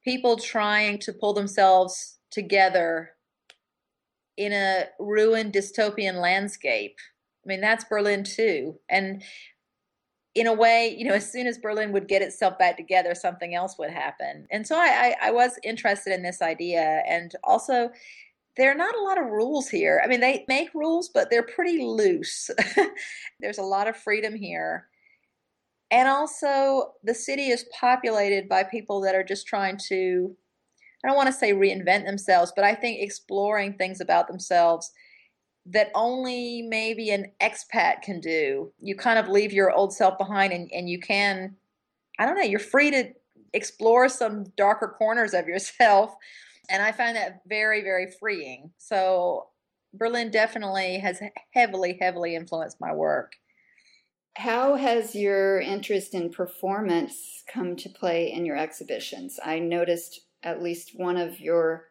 People 0.04 0.38
trying 0.38 1.00
to 1.00 1.14
pull 1.14 1.34
themselves 1.34 2.20
together 2.31 3.12
in 4.38 4.52
a 4.52 4.86
ruined 5.00 5.54
dystopian 5.54 6.16
landscape. 6.22 6.98
I 7.46 7.48
mean, 7.48 7.62
that's 7.62 7.86
Berlin 7.86 8.24
too. 8.24 8.80
And 8.90 9.24
in 10.36 10.48
a 10.48 10.54
way, 10.54 10.94
you 10.98 11.06
know, 11.06 11.14
as 11.14 11.32
soon 11.32 11.48
as 11.48 11.58
Berlin 11.58 11.94
would 11.94 12.10
get 12.10 12.22
itself 12.22 12.60
back 12.60 12.76
together, 12.76 13.16
something 13.16 13.56
else 13.56 13.78
would 13.80 13.90
happen. 13.90 14.46
And 14.52 14.68
so 14.68 14.76
I, 14.78 15.16
I, 15.22 15.30
I 15.30 15.32
was 15.32 15.58
interested 15.64 16.14
in 16.14 16.24
this 16.24 16.42
idea. 16.42 17.02
And 17.08 17.32
also, 17.46 17.90
there 18.58 18.70
are 18.70 18.76
not 18.76 18.98
a 18.98 19.02
lot 19.02 19.18
of 19.18 19.32
rules 19.32 19.70
here. 19.70 20.02
I 20.04 20.08
mean, 20.08 20.20
they 20.20 20.44
make 20.50 20.74
rules, 20.74 21.10
but 21.10 21.30
they're 21.30 21.44
pretty 21.44 21.82
loose. 21.82 22.50
There's 23.40 23.58
a 23.58 23.64
lot 23.64 23.88
of 23.88 23.96
freedom 23.96 24.36
here. 24.36 24.88
And 25.90 26.10
also, 26.10 26.92
the 27.04 27.14
city 27.14 27.48
is 27.48 27.66
populated 27.80 28.50
by 28.50 28.64
people 28.64 29.00
that 29.02 29.16
are 29.16 29.24
just 29.24 29.48
trying 29.48 29.80
to, 29.88 30.36
I 31.04 31.08
don't 31.08 31.18
want 31.18 31.28
to 31.28 31.34
say 31.34 31.54
reinvent 31.54 32.06
themselves, 32.06 32.52
but 32.54 32.66
I 32.66 32.76
think 32.76 33.00
exploring 33.00 33.74
things 33.74 34.02
about 34.02 34.28
themselves 34.28 34.92
that 35.66 35.90
only 35.95 36.62
maybe 36.62 37.10
an 37.10 37.31
expat 37.42 38.02
can 38.02 38.19
do. 38.19 38.72
You 38.80 38.95
kind 38.95 39.18
of 39.18 39.28
leave 39.28 39.52
your 39.52 39.72
old 39.72 39.94
self 39.94 40.18
behind 40.18 40.54
and, 40.54 40.72
and 40.72 40.90
you 40.90 41.00
can, 41.00 41.56
I 42.19 42.26
don't 42.26 42.36
know, 42.36 42.44
you're 42.44 42.60
free 42.60 42.92
to 42.92 43.14
explore 43.54 44.10
some 44.10 44.45
darker 44.57 44.94
corners 44.98 45.34
of 45.34 45.48
yourself. 45.48 46.16
And 46.68 46.81
I 46.81 46.94
find 46.94 47.16
that 47.16 47.42
very, 47.48 47.84
very 47.84 48.10
freeing. 48.19 48.72
So 48.80 49.50
Berlin 49.94 50.31
definitely 50.31 50.98
has 50.98 51.22
heavily, 51.52 51.95
heavily 52.02 52.36
influenced 52.36 52.81
my 52.81 52.92
work. 52.92 53.34
How 54.36 54.76
has 54.76 55.14
your 55.14 55.62
interest 55.62 56.16
in 56.16 56.31
performance 56.31 57.44
come 57.48 57.76
to 57.76 57.88
play 57.88 58.31
in 58.31 58.48
your 58.48 58.57
exhibitions? 58.57 59.40
I 59.45 59.60
noticed 59.60 60.22
at 60.42 60.64
least 60.64 60.98
one 60.98 61.18
of 61.18 61.40
your 61.40 61.90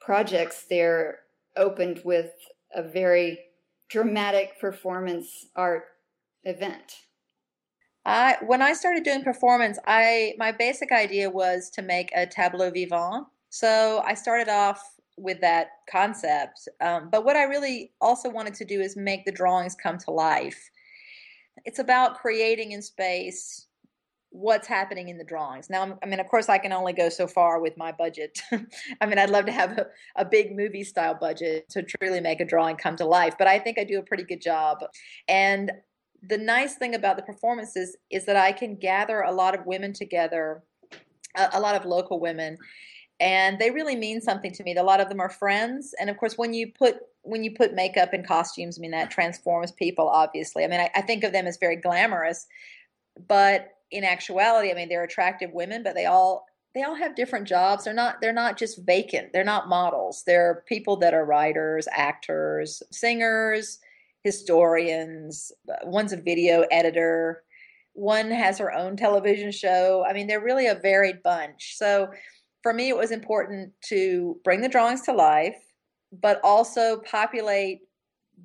projects 0.00 0.66
there 0.70 1.18
opened 1.56 2.02
with 2.04 2.30
a 2.74 2.82
very 2.82 3.38
dramatic 3.88 4.58
performance 4.60 5.46
art 5.54 5.84
event. 6.44 6.96
I 8.04 8.38
when 8.46 8.62
I 8.62 8.72
started 8.72 9.04
doing 9.04 9.22
performance, 9.22 9.78
I 9.86 10.34
my 10.38 10.50
basic 10.52 10.90
idea 10.90 11.30
was 11.30 11.70
to 11.70 11.82
make 11.82 12.10
a 12.14 12.26
tableau 12.26 12.70
vivant. 12.70 13.26
So 13.50 14.02
I 14.04 14.14
started 14.14 14.48
off 14.48 14.82
with 15.18 15.40
that 15.42 15.68
concept, 15.90 16.68
um, 16.80 17.10
but 17.10 17.24
what 17.24 17.36
I 17.36 17.44
really 17.44 17.92
also 18.00 18.30
wanted 18.30 18.54
to 18.54 18.64
do 18.64 18.80
is 18.80 18.96
make 18.96 19.24
the 19.24 19.32
drawings 19.32 19.76
come 19.80 19.98
to 19.98 20.10
life. 20.10 20.70
It's 21.64 21.78
about 21.78 22.18
creating 22.18 22.72
in 22.72 22.82
space 22.82 23.66
what's 24.32 24.66
happening 24.66 25.10
in 25.10 25.18
the 25.18 25.24
drawings. 25.24 25.68
Now, 25.68 25.98
I 26.02 26.06
mean, 26.06 26.18
of 26.18 26.26
course, 26.26 26.48
I 26.48 26.56
can 26.56 26.72
only 26.72 26.94
go 26.94 27.10
so 27.10 27.26
far 27.26 27.60
with 27.60 27.76
my 27.76 27.92
budget. 27.92 28.40
I 29.00 29.06
mean, 29.06 29.18
I'd 29.18 29.30
love 29.30 29.44
to 29.46 29.52
have 29.52 29.72
a, 29.72 29.86
a 30.16 30.24
big 30.24 30.56
movie 30.56 30.84
style 30.84 31.14
budget 31.14 31.68
to 31.70 31.82
truly 31.82 32.20
make 32.20 32.40
a 32.40 32.44
drawing 32.44 32.76
come 32.76 32.96
to 32.96 33.04
life, 33.04 33.34
but 33.38 33.46
I 33.46 33.58
think 33.58 33.78
I 33.78 33.84
do 33.84 33.98
a 33.98 34.02
pretty 34.02 34.24
good 34.24 34.40
job. 34.40 34.78
And 35.28 35.70
the 36.22 36.38
nice 36.38 36.76
thing 36.76 36.94
about 36.94 37.16
the 37.16 37.22
performances 37.22 37.96
is 38.10 38.24
that 38.24 38.36
I 38.36 38.52
can 38.52 38.76
gather 38.76 39.20
a 39.20 39.32
lot 39.32 39.58
of 39.58 39.66
women 39.66 39.92
together, 39.92 40.62
a, 41.36 41.50
a 41.52 41.60
lot 41.60 41.74
of 41.74 41.84
local 41.84 42.18
women, 42.18 42.56
and 43.20 43.58
they 43.58 43.70
really 43.70 43.96
mean 43.96 44.20
something 44.20 44.52
to 44.52 44.62
me. 44.64 44.74
A 44.76 44.82
lot 44.82 45.00
of 45.00 45.10
them 45.10 45.20
are 45.20 45.30
friends, 45.30 45.94
and 46.00 46.08
of 46.08 46.16
course, 46.16 46.38
when 46.38 46.54
you 46.54 46.72
put 46.72 46.96
when 47.24 47.44
you 47.44 47.54
put 47.54 47.74
makeup 47.74 48.12
and 48.12 48.26
costumes, 48.26 48.78
I 48.78 48.80
mean 48.80 48.90
that 48.92 49.10
transforms 49.10 49.72
people. 49.72 50.08
Obviously, 50.08 50.64
I 50.64 50.68
mean 50.68 50.80
I, 50.80 50.90
I 50.94 51.02
think 51.02 51.22
of 51.22 51.32
them 51.32 51.46
as 51.46 51.58
very 51.58 51.76
glamorous, 51.76 52.46
but 53.28 53.68
in 53.92 54.04
actuality, 54.04 54.70
I 54.70 54.74
mean 54.74 54.88
they're 54.88 55.04
attractive 55.04 55.52
women, 55.52 55.82
but 55.82 55.94
they 55.94 56.06
all 56.06 56.46
they 56.74 56.82
all 56.82 56.94
have 56.94 57.14
different 57.14 57.46
jobs. 57.46 57.84
They're 57.84 57.94
not 57.94 58.20
they're 58.20 58.32
not 58.32 58.58
just 58.58 58.84
vacant. 58.84 59.32
They're 59.32 59.44
not 59.44 59.68
models. 59.68 60.22
They're 60.26 60.64
people 60.66 60.96
that 60.98 61.14
are 61.14 61.24
writers, 61.24 61.86
actors, 61.92 62.82
singers, 62.90 63.78
historians, 64.24 65.52
uh, 65.68 65.84
one's 65.84 66.12
a 66.12 66.16
video 66.16 66.64
editor, 66.70 67.42
one 67.94 68.30
has 68.30 68.58
her 68.58 68.72
own 68.72 68.96
television 68.96 69.52
show. 69.52 70.04
I 70.08 70.12
mean, 70.12 70.26
they're 70.26 70.42
really 70.42 70.66
a 70.66 70.74
varied 70.74 71.22
bunch. 71.22 71.76
So 71.76 72.08
for 72.62 72.72
me, 72.72 72.88
it 72.88 72.96
was 72.96 73.10
important 73.10 73.72
to 73.88 74.38
bring 74.44 74.60
the 74.60 74.68
drawings 74.68 75.02
to 75.02 75.12
life, 75.12 75.56
but 76.12 76.40
also 76.42 77.00
populate 77.00 77.80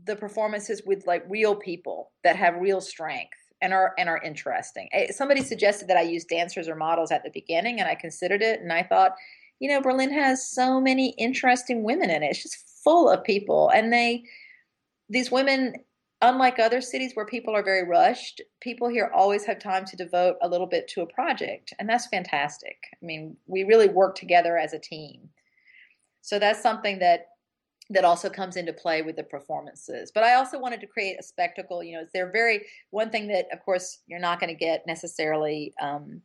the 0.05 0.15
performances 0.15 0.81
with 0.85 1.07
like 1.07 1.23
real 1.29 1.55
people 1.55 2.11
that 2.23 2.35
have 2.35 2.55
real 2.55 2.81
strength 2.81 3.37
and 3.61 3.73
are 3.73 3.93
and 3.97 4.09
are 4.09 4.21
interesting. 4.23 4.89
Eh, 4.93 5.11
somebody 5.11 5.41
suggested 5.43 5.87
that 5.87 5.97
I 5.97 6.01
use 6.01 6.25
dancers 6.25 6.67
or 6.67 6.75
models 6.75 7.11
at 7.11 7.23
the 7.23 7.31
beginning, 7.31 7.79
and 7.79 7.89
I 7.89 7.95
considered 7.95 8.41
it, 8.41 8.61
and 8.61 8.71
I 8.71 8.83
thought, 8.83 9.13
you 9.59 9.69
know, 9.69 9.81
Berlin 9.81 10.11
has 10.11 10.49
so 10.49 10.79
many 10.79 11.09
interesting 11.17 11.83
women 11.83 12.09
in 12.09 12.23
it. 12.23 12.27
It's 12.31 12.43
just 12.43 12.83
full 12.83 13.09
of 13.09 13.23
people, 13.23 13.69
and 13.73 13.91
they 13.91 14.23
these 15.09 15.31
women 15.31 15.73
unlike 16.21 16.59
other 16.59 16.81
cities 16.81 17.11
where 17.13 17.25
people 17.25 17.55
are 17.55 17.63
very 17.63 17.87
rushed, 17.87 18.41
people 18.59 18.87
here 18.87 19.11
always 19.13 19.45
have 19.45 19.59
time 19.59 19.85
to 19.85 19.95
devote 19.95 20.35
a 20.41 20.47
little 20.47 20.65
bit 20.65 20.87
to 20.87 21.01
a 21.01 21.13
project, 21.13 21.73
and 21.79 21.87
that's 21.87 22.07
fantastic. 22.07 22.77
I 22.93 23.05
mean, 23.05 23.37
we 23.45 23.63
really 23.63 23.87
work 23.87 24.15
together 24.15 24.57
as 24.57 24.73
a 24.73 24.79
team. 24.79 25.29
So 26.21 26.39
that's 26.39 26.61
something 26.61 26.99
that 26.99 27.27
that 27.89 28.03
also 28.03 28.29
comes 28.29 28.58
into 28.58 28.74
play 28.74 29.01
with 29.01 29.15
the 29.15 29.24
performances. 29.24 30.12
But 30.13 30.24
I 30.24 30.36
also 30.36 30.60
wanted 30.60 30.82
to 30.82 30.88
create 30.88 31.17
a 31.20 31.24
spectacle. 31.24 31.84
You 31.84 31.98
know, 31.98 32.06
they're 32.13 32.32
very 32.32 32.65
one 32.89 33.10
thing 33.10 33.27
that, 33.27 33.48
of 33.51 33.63
course, 33.63 34.00
you're 34.08 34.20
not 34.20 34.39
going 34.39 34.50
to 34.50 34.60
get 34.60 34.86
necessarily 34.86 35.74
um, 35.82 36.22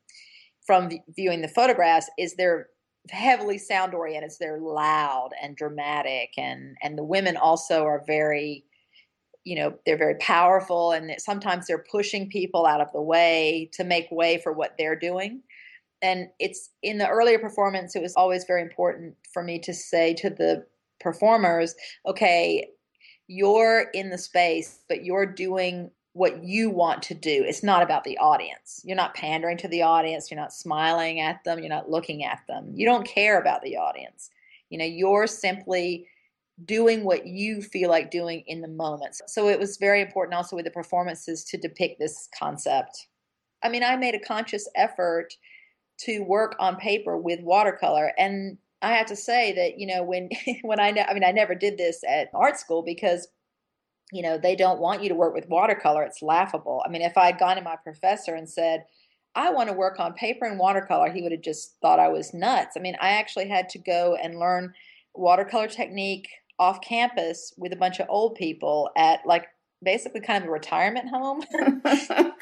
from 0.66 0.90
viewing 1.14 1.40
the 1.40 1.48
photographs 1.48 2.10
is 2.18 2.34
they're 2.34 2.68
heavily 3.10 3.58
sound 3.58 3.94
oriented. 3.94 4.30
they're 4.38 4.60
loud 4.60 5.30
and 5.40 5.56
dramatic, 5.56 6.30
and 6.36 6.76
and 6.82 6.98
the 6.98 7.04
women 7.04 7.36
also 7.36 7.84
are 7.84 8.02
very 8.06 8.64
you 9.44 9.56
know 9.56 9.74
they're 9.84 9.98
very 9.98 10.14
powerful 10.16 10.92
and 10.92 11.12
sometimes 11.18 11.66
they're 11.66 11.84
pushing 11.90 12.28
people 12.28 12.64
out 12.64 12.80
of 12.80 12.92
the 12.92 13.02
way 13.02 13.68
to 13.72 13.82
make 13.82 14.06
way 14.10 14.38
for 14.38 14.52
what 14.52 14.74
they're 14.78 14.94
doing 14.94 15.42
and 16.00 16.28
it's 16.38 16.70
in 16.82 16.98
the 16.98 17.08
earlier 17.08 17.40
performance 17.40 17.96
it 17.96 18.02
was 18.02 18.14
always 18.14 18.44
very 18.44 18.62
important 18.62 19.16
for 19.32 19.42
me 19.42 19.58
to 19.58 19.74
say 19.74 20.14
to 20.14 20.30
the 20.30 20.64
performers 21.02 21.74
okay 22.06 22.66
you're 23.26 23.86
in 23.94 24.10
the 24.10 24.18
space 24.18 24.80
but 24.88 25.04
you're 25.04 25.26
doing 25.26 25.90
what 26.14 26.44
you 26.44 26.68
want 26.68 27.02
to 27.02 27.14
do. 27.14 27.42
It's 27.46 27.62
not 27.62 27.82
about 27.82 28.04
the 28.04 28.18
audience. 28.18 28.82
You're 28.84 28.96
not 28.96 29.14
pandering 29.14 29.56
to 29.58 29.68
the 29.68 29.82
audience. 29.82 30.30
You're 30.30 30.40
not 30.40 30.52
smiling 30.52 31.20
at 31.20 31.42
them. 31.44 31.58
You're 31.58 31.70
not 31.70 31.90
looking 31.90 32.24
at 32.24 32.40
them. 32.48 32.70
You 32.74 32.84
don't 32.84 33.06
care 33.06 33.40
about 33.40 33.62
the 33.62 33.76
audience. 33.76 34.30
You 34.68 34.78
know 34.78 34.84
you're 34.84 35.26
simply 35.26 36.06
doing 36.64 37.04
what 37.04 37.26
you 37.26 37.62
feel 37.62 37.88
like 37.90 38.10
doing 38.10 38.44
in 38.46 38.60
the 38.60 38.68
moment. 38.68 39.16
So 39.26 39.48
it 39.48 39.58
was 39.58 39.78
very 39.78 40.00
important 40.00 40.34
also 40.34 40.54
with 40.54 40.64
the 40.66 40.70
performances 40.70 41.44
to 41.44 41.56
depict 41.56 41.98
this 41.98 42.28
concept. 42.38 43.08
I 43.62 43.68
mean, 43.68 43.82
I 43.82 43.96
made 43.96 44.14
a 44.14 44.20
conscious 44.20 44.68
effort 44.74 45.34
to 46.00 46.20
work 46.20 46.56
on 46.58 46.76
paper 46.76 47.16
with 47.16 47.40
watercolor 47.40 48.12
and 48.18 48.58
I 48.82 48.92
have 48.92 49.06
to 49.06 49.16
say 49.16 49.52
that 49.52 49.78
you 49.78 49.86
know 49.86 50.02
when 50.02 50.28
when 50.62 50.80
I 50.80 50.90
know 50.90 51.04
I 51.08 51.14
mean 51.14 51.24
I 51.24 51.32
never 51.32 51.54
did 51.54 51.78
this 51.78 52.02
at 52.08 52.30
art 52.34 52.58
school 52.58 52.82
because 52.82 53.28
you 54.12 54.22
know 54.22 54.36
they 54.36 54.56
don't 54.56 54.80
want 54.80 55.02
you 55.02 55.08
to 55.08 55.14
work 55.14 55.34
with 55.34 55.48
watercolor 55.48 56.02
it's 56.02 56.22
laughable. 56.22 56.82
I 56.84 56.90
mean 56.90 57.02
if 57.02 57.16
I 57.16 57.26
had 57.26 57.38
gone 57.38 57.56
to 57.56 57.62
my 57.62 57.76
professor 57.76 58.34
and 58.34 58.48
said 58.48 58.84
I 59.34 59.50
want 59.50 59.70
to 59.70 59.74
work 59.74 59.98
on 59.98 60.12
paper 60.12 60.44
and 60.44 60.58
watercolor 60.58 61.10
he 61.10 61.22
would 61.22 61.32
have 61.32 61.40
just 61.42 61.76
thought 61.80 62.00
I 62.00 62.08
was 62.08 62.34
nuts. 62.34 62.76
I 62.76 62.80
mean 62.80 62.96
I 63.00 63.10
actually 63.10 63.48
had 63.48 63.68
to 63.70 63.78
go 63.78 64.16
and 64.22 64.38
learn 64.38 64.74
watercolor 65.14 65.68
technique 65.68 66.28
off 66.58 66.80
campus 66.80 67.54
with 67.56 67.72
a 67.72 67.76
bunch 67.76 68.00
of 68.00 68.06
old 68.10 68.34
people 68.34 68.90
at 68.96 69.20
like 69.26 69.46
basically 69.82 70.20
kind 70.20 70.44
of 70.44 70.48
a 70.48 70.52
retirement 70.52 71.08
home 71.08 71.42
um, 71.84 72.32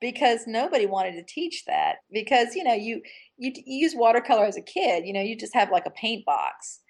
because 0.00 0.40
nobody 0.46 0.86
wanted 0.86 1.12
to 1.12 1.22
teach 1.22 1.64
that 1.66 1.96
because 2.12 2.54
you 2.54 2.64
know 2.64 2.74
you, 2.74 3.02
you 3.36 3.52
you 3.54 3.80
use 3.80 3.94
watercolor 3.96 4.44
as 4.44 4.56
a 4.56 4.62
kid 4.62 5.04
you 5.06 5.12
know 5.12 5.20
you 5.20 5.36
just 5.36 5.54
have 5.54 5.70
like 5.70 5.86
a 5.86 5.90
paint 5.90 6.24
box. 6.24 6.80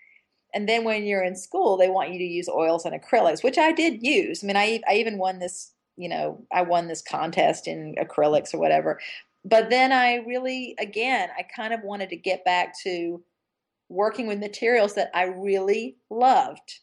And 0.54 0.66
then 0.66 0.82
when 0.82 1.04
you're 1.04 1.24
in 1.24 1.36
school 1.36 1.76
they 1.76 1.90
want 1.90 2.10
you 2.10 2.18
to 2.18 2.24
use 2.24 2.48
oils 2.48 2.84
and 2.84 2.98
acrylics 3.00 3.44
which 3.44 3.58
i 3.58 3.72
did 3.72 4.02
use. 4.02 4.42
I 4.42 4.46
mean 4.46 4.56
i, 4.56 4.80
I 4.88 4.94
even 4.94 5.18
won 5.18 5.38
this 5.38 5.72
you 5.96 6.08
know 6.08 6.44
i 6.52 6.62
won 6.62 6.88
this 6.88 7.02
contest 7.02 7.66
in 7.66 7.94
acrylics 7.96 8.54
or 8.54 8.58
whatever. 8.58 8.98
But 9.44 9.70
then 9.70 9.92
i 9.92 10.16
really 10.26 10.74
again 10.78 11.28
i 11.38 11.42
kind 11.42 11.72
of 11.72 11.82
wanted 11.82 12.10
to 12.10 12.16
get 12.16 12.44
back 12.44 12.78
to 12.82 13.22
working 13.88 14.26
with 14.26 14.38
materials 14.38 14.94
that 14.94 15.10
I 15.14 15.24
really 15.24 15.96
loved, 16.10 16.80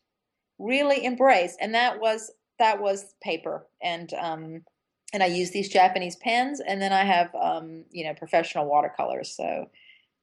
really 0.57 1.05
embraced, 1.05 1.57
and 1.61 1.73
that 1.73 1.99
was 1.99 2.31
that 2.57 2.81
was 2.81 3.13
paper 3.21 3.67
and 3.81 4.13
um, 4.13 4.63
and 5.15 5.23
I 5.23 5.27
use 5.27 5.51
these 5.51 5.69
Japanese 5.69 6.17
pens, 6.17 6.59
and 6.59 6.81
then 6.81 6.91
I 6.91 7.05
have 7.05 7.33
um, 7.35 7.85
you 7.89 8.03
know 8.03 8.13
professional 8.13 8.65
watercolors. 8.65 9.33
So 9.33 9.69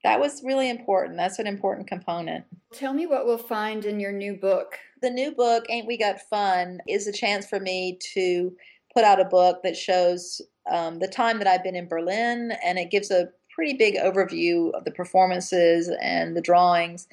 that 0.04 0.20
was 0.20 0.42
really 0.44 0.68
important. 0.68 1.16
That's 1.16 1.38
an 1.38 1.46
important 1.46 1.88
component. 1.88 2.44
Tell 2.74 2.92
me 2.92 3.06
what 3.06 3.24
we'll 3.24 3.38
find 3.38 3.86
in 3.86 3.98
your 3.98 4.12
new 4.12 4.34
book. 4.34 4.78
The 5.00 5.08
new 5.08 5.32
book, 5.32 5.64
Ain't 5.70 5.86
We 5.86 5.96
Got 5.96 6.20
Fun, 6.20 6.80
is 6.86 7.06
a 7.06 7.12
chance 7.12 7.46
for 7.46 7.58
me 7.58 7.98
to 8.12 8.54
put 8.94 9.04
out 9.04 9.18
a 9.18 9.24
book 9.24 9.62
that 9.62 9.78
shows 9.78 10.42
um, 10.70 10.98
the 10.98 11.08
time 11.08 11.38
that 11.38 11.46
I've 11.46 11.64
been 11.64 11.74
in 11.74 11.88
Berlin, 11.88 12.52
and 12.62 12.78
it 12.78 12.90
gives 12.90 13.10
a 13.10 13.30
pretty 13.54 13.72
big 13.72 13.94
overview 13.94 14.72
of 14.74 14.84
the 14.84 14.90
performances 14.90 15.90
and 16.02 16.36
the 16.36 16.42
drawings. 16.42 17.08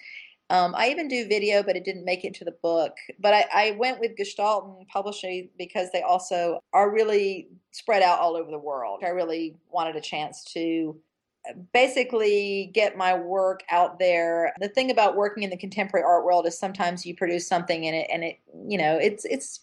Um, 0.52 0.74
I 0.76 0.90
even 0.90 1.08
do 1.08 1.28
video, 1.28 1.62
but 1.62 1.76
it 1.76 1.84
didn't 1.84 2.06
make 2.06 2.26
it 2.26 2.34
to 2.36 2.46
the 2.46 2.56
book. 2.64 2.98
But 3.20 3.34
I, 3.34 3.46
I 3.54 3.72
went 3.78 4.00
with 4.00 4.18
Gestalten 4.18 4.88
Publishing 4.88 5.50
because 5.58 5.92
they 5.92 6.02
also 6.02 6.60
are 6.74 6.92
really 6.92 7.50
spread 7.72 8.02
out 8.02 8.20
all 8.20 8.36
over 8.36 8.50
the 8.50 8.58
world. 8.58 9.04
I 9.04 9.10
really 9.10 9.56
wanted 9.70 9.96
a 9.96 10.02
chance 10.02 10.44
to 10.54 11.00
uh, 11.48 11.54
basically 11.72 12.72
get 12.74 12.98
my 12.98 13.14
work 13.14 13.62
out 13.70 14.00
there. 14.00 14.54
The 14.60 14.70
thing 14.70 14.90
about 14.90 15.16
working 15.16 15.44
in 15.44 15.52
the 15.52 15.58
contemporary 15.58 16.04
art 16.04 16.26
world 16.26 16.48
is 16.48 16.58
sometimes 16.58 17.06
you 17.06 17.16
produce 17.16 17.48
something 17.48 17.84
in 17.84 17.94
it 17.94 18.08
and 18.12 18.24
it, 18.24 18.40
you 18.68 18.78
know, 18.80 18.98
it's 18.98 19.26
it's 19.26 19.62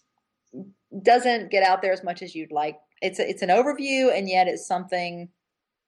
doesn't 1.03 1.51
get 1.51 1.63
out 1.63 1.81
there 1.81 1.91
as 1.91 2.03
much 2.03 2.21
as 2.21 2.33
you'd 2.33 2.51
like. 2.51 2.79
It's 3.01 3.19
a, 3.19 3.29
it's 3.29 3.41
an 3.41 3.49
overview 3.49 4.17
and 4.17 4.29
yet 4.29 4.47
it's 4.47 4.65
something 4.65 5.27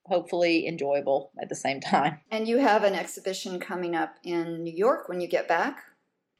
hopefully 0.09 0.67
enjoyable 0.67 1.31
at 1.41 1.47
the 1.47 1.55
same 1.55 1.79
time. 1.79 2.19
And 2.31 2.47
you 2.47 2.57
have 2.57 2.83
an 2.83 2.95
exhibition 2.95 3.59
coming 3.59 3.95
up 3.95 4.15
in 4.23 4.63
New 4.63 4.75
York 4.75 5.07
when 5.07 5.21
you 5.21 5.27
get 5.27 5.47
back? 5.47 5.83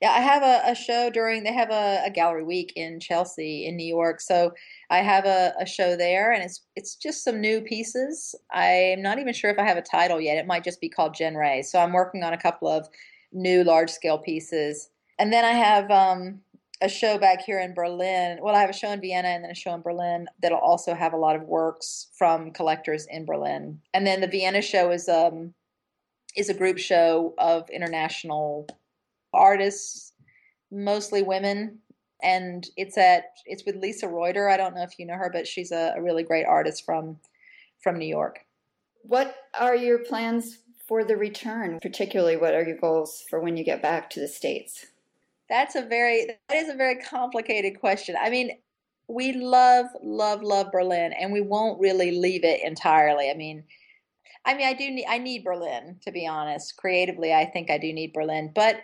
Yeah, 0.02 0.12
I 0.12 0.22
have 0.22 0.44
a, 0.44 0.72
a 0.72 0.76
show 0.76 1.10
during, 1.10 1.44
they 1.44 1.54
have 1.54 1.72
a, 1.72 2.04
a, 2.06 2.10
gallery 2.10 2.44
week 2.44 2.72
in 2.78 3.02
Chelsea 3.02 3.66
in 3.66 3.76
New 3.76 3.86
York. 3.86 4.22
So 4.22 4.54
I 4.90 5.00
have 5.00 5.26
a, 5.26 5.54
a 5.60 5.66
show 5.66 5.98
there 5.98 6.32
and 6.32 6.42
it's 6.42 6.62
it's 6.78 6.96
just 6.96 7.22
some 7.22 7.42
new 7.42 7.60
pieces. 7.60 8.34
I'm 8.54 9.02
not 9.02 9.20
even 9.20 9.34
sure 9.34 9.50
if 9.50 9.60
I 9.60 9.64
have 9.64 9.76
a 9.76 9.82
title 9.82 10.22
yet. 10.22 10.38
It 10.38 10.48
might 10.48 10.64
just 10.64 10.80
be 10.80 10.88
called 10.88 11.18
Genre. 11.18 11.62
So 11.64 11.80
I'm 11.80 11.92
working 11.92 12.24
on 12.24 12.32
a 12.32 12.38
couple 12.38 12.70
of 12.70 12.88
new 13.34 13.66
large 13.66 13.90
scale 13.90 14.18
pieces. 14.18 14.90
And 15.20 15.34
then 15.34 15.44
I 15.44 15.52
have 15.52 15.92
um, 15.92 16.40
a 16.82 16.90
show 16.90 17.18
back 17.18 17.42
here 17.42 17.60
in 17.60 17.74
Berlin. 17.74 18.40
Well, 18.42 18.56
I 18.56 18.62
have 18.62 18.70
a 18.70 18.74
show 18.74 18.92
in 18.92 19.02
Vienna 19.02 19.28
and 19.28 19.44
then 19.44 19.52
a 19.52 19.56
show 19.56 19.74
in 19.74 19.82
Berlin 19.82 20.28
that'll 20.42 20.60
also 20.60 20.94
have 20.94 21.14
a 21.14 21.18
lot 21.18 21.36
of 21.36 21.44
works 21.44 22.08
from 22.18 22.52
collectors 22.52 23.06
in 23.10 23.26
Berlin. 23.26 23.82
And 23.94 24.08
then 24.08 24.22
the 24.22 24.28
Vienna 24.28 24.62
show 24.62 24.92
is 24.92 25.10
um 25.10 25.54
is 26.36 26.50
a 26.50 26.54
group 26.54 26.78
show 26.78 27.34
of 27.38 27.70
international 27.70 28.68
artists, 29.34 30.14
mostly 30.72 31.22
women, 31.24 31.80
and 32.22 32.68
it's 32.78 32.98
at 32.98 33.26
it's 33.46 33.66
with 33.66 33.76
Lisa 33.76 34.08
Ruyter. 34.08 34.52
I 34.52 34.58
don't 34.58 34.76
know 34.76 34.84
if 34.84 34.98
you 34.98 35.06
know 35.06 35.16
her, 35.16 35.30
but 35.32 35.48
she's 35.48 35.72
a, 35.72 35.94
a 35.98 36.02
really 36.02 36.24
great 36.24 36.46
artist 36.46 36.86
from 36.86 37.18
from 37.82 37.98
New 37.98 38.08
York. 38.08 38.40
What 39.02 39.36
are 39.58 39.76
your 39.76 40.00
plans 40.00 40.60
for 40.88 41.04
the 41.04 41.18
return? 41.18 41.80
Particularly, 41.82 42.38
what 42.38 42.54
are 42.54 42.64
your 42.64 42.78
goals 42.78 43.26
for 43.30 43.40
when 43.40 43.58
you 43.58 43.64
get 43.64 43.82
back 43.82 44.10
to 44.12 44.20
the 44.20 44.28
states? 44.28 44.86
That's 45.50 45.76
a 45.76 45.82
very 45.82 46.28
that 46.28 46.56
is 46.56 46.70
a 46.70 46.76
very 46.76 46.96
complicated 47.02 47.80
question. 47.80 48.16
I 48.20 48.30
mean, 48.30 48.58
we 49.08 49.34
love 49.34 49.88
love 50.04 50.44
love 50.44 50.72
Berlin 50.72 51.14
and 51.14 51.34
we 51.34 51.42
won't 51.42 51.80
really 51.80 52.12
leave 52.12 52.44
it 52.44 52.62
entirely. 52.64 53.32
I 53.32 53.34
mean, 53.34 53.64
I 54.46 54.54
mean, 54.54 54.68
I 54.68 54.74
do 54.74 54.92
need 54.92 55.06
I 55.10 55.18
need 55.18 55.44
Berlin 55.44 55.98
to 56.04 56.12
be 56.12 56.28
honest. 56.28 56.78
Creatively, 56.78 57.34
I 57.34 57.46
think 57.46 57.72
I 57.72 57.78
do 57.78 57.92
need 57.92 58.14
Berlin, 58.14 58.52
but 58.54 58.82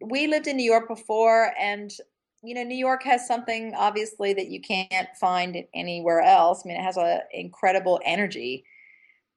we 0.00 0.26
lived 0.26 0.48
in 0.48 0.56
New 0.56 0.70
York 0.70 0.88
before 0.88 1.52
and 1.58 1.92
you 2.42 2.54
know, 2.54 2.62
New 2.62 2.76
York 2.76 3.02
has 3.02 3.26
something 3.26 3.74
obviously 3.76 4.32
that 4.32 4.48
you 4.48 4.60
can't 4.60 5.08
find 5.20 5.62
anywhere 5.74 6.22
else. 6.22 6.62
I 6.64 6.68
mean, 6.68 6.78
it 6.78 6.82
has 6.82 6.96
an 6.96 7.20
incredible 7.32 8.00
energy. 8.04 8.64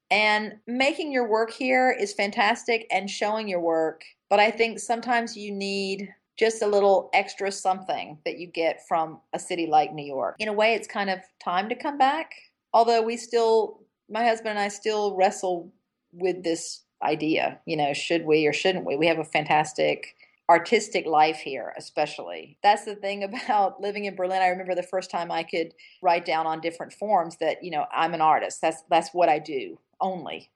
And 0.10 0.54
making 0.68 1.12
your 1.12 1.28
work 1.28 1.52
here 1.52 1.92
is 1.92 2.14
fantastic 2.14 2.88
and 2.92 3.10
showing 3.10 3.48
your 3.48 3.60
work, 3.60 4.04
but 4.30 4.40
I 4.40 4.52
think 4.52 4.80
sometimes 4.80 5.36
you 5.36 5.52
need 5.52 6.14
just 6.38 6.62
a 6.62 6.68
little 6.68 7.10
extra 7.14 7.52
something 7.52 8.18
that 8.26 8.40
you 8.40 8.48
get 8.48 8.88
from 8.88 9.20
a 9.34 9.40
city 9.40 9.68
like 9.68 9.94
New 9.94 10.06
York. 10.06 10.36
In 10.40 10.48
a 10.48 10.54
way, 10.54 10.74
it's 10.74 10.88
kind 10.88 11.10
of 11.10 11.20
time 11.44 11.70
to 11.70 11.76
come 11.76 11.98
back. 11.98 12.34
Although 12.74 13.02
we 13.02 13.18
still, 13.18 13.82
my 14.10 14.24
husband 14.24 14.50
and 14.50 14.60
I 14.60 14.68
still 14.68 15.16
wrestle 15.16 15.72
with 16.12 16.44
this 16.44 16.82
idea, 17.04 17.60
you 17.66 17.78
know, 17.78 17.94
should 17.94 18.26
we 18.26 18.48
or 18.48 18.54
shouldn't 18.54 18.86
we? 18.86 18.96
We 18.96 19.08
have 19.08 19.20
a 19.20 19.26
fantastic 19.26 20.16
artistic 20.50 21.06
life 21.06 21.38
here, 21.38 21.74
especially. 21.78 22.58
That's 22.64 22.86
the 22.86 22.96
thing 22.96 23.24
about 23.44 23.82
living 23.82 24.06
in 24.06 24.16
Berlin. 24.16 24.42
I 24.42 24.48
remember 24.48 24.76
the 24.76 24.84
first 24.84 25.12
time 25.12 25.32
I 25.32 25.44
could 25.44 25.74
write 26.02 26.26
down 26.26 26.48
on 26.48 26.62
different 26.62 26.94
forms 26.94 27.38
that, 27.38 27.64
you 27.64 27.72
know, 27.72 27.86
I'm 27.92 28.14
an 28.14 28.22
artist. 28.22 28.62
That's 28.62 28.84
that's 28.90 29.14
what 29.14 29.30
I 29.30 29.40
do 29.40 29.80
only. 30.02 30.50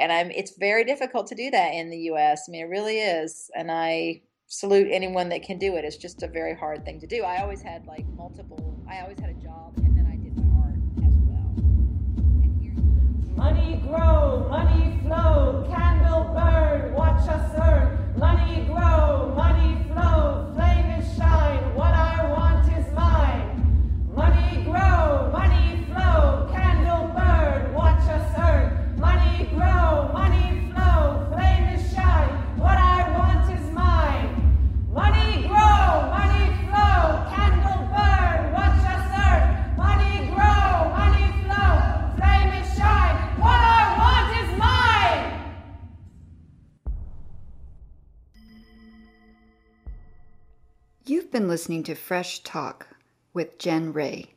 And 0.00 0.12
I'm 0.12 0.30
it's 0.30 0.56
very 0.58 0.84
difficult 0.84 1.26
to 1.28 1.34
do 1.34 1.50
that 1.50 1.72
in 1.74 1.90
the 1.90 1.98
US. 2.12 2.44
I 2.48 2.52
mean, 2.52 2.66
it 2.66 2.68
really 2.68 2.98
is. 2.98 3.50
And 3.56 3.70
I 3.70 4.22
salute 4.48 4.88
anyone 4.90 5.28
that 5.28 5.42
can 5.42 5.58
do 5.58 5.76
it. 5.76 5.84
It's 5.84 5.96
just 5.96 6.22
a 6.22 6.28
very 6.28 6.54
hard 6.54 6.84
thing 6.84 6.98
to 7.00 7.06
do. 7.06 7.22
I 7.22 7.40
always 7.42 7.62
had 7.62 7.86
like 7.86 8.06
multiple 8.08 8.82
I 8.90 9.00
always 9.00 9.18
had 9.20 9.30
a 9.30 9.34
job 9.34 9.78
been 51.38 51.46
listening 51.46 51.84
to 51.84 51.94
Fresh 51.94 52.40
Talk 52.40 52.88
with 53.32 53.60
Jen 53.60 53.92
Ray. 53.92 54.34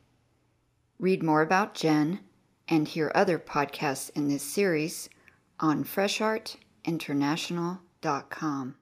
Read 1.00 1.20
more 1.20 1.42
about 1.42 1.74
Jen 1.74 2.20
and 2.68 2.86
hear 2.86 3.10
other 3.12 3.40
podcasts 3.40 4.08
in 4.10 4.28
this 4.28 4.44
series 4.44 5.10
on 5.58 5.82
freshartinternational.com. 5.82 8.76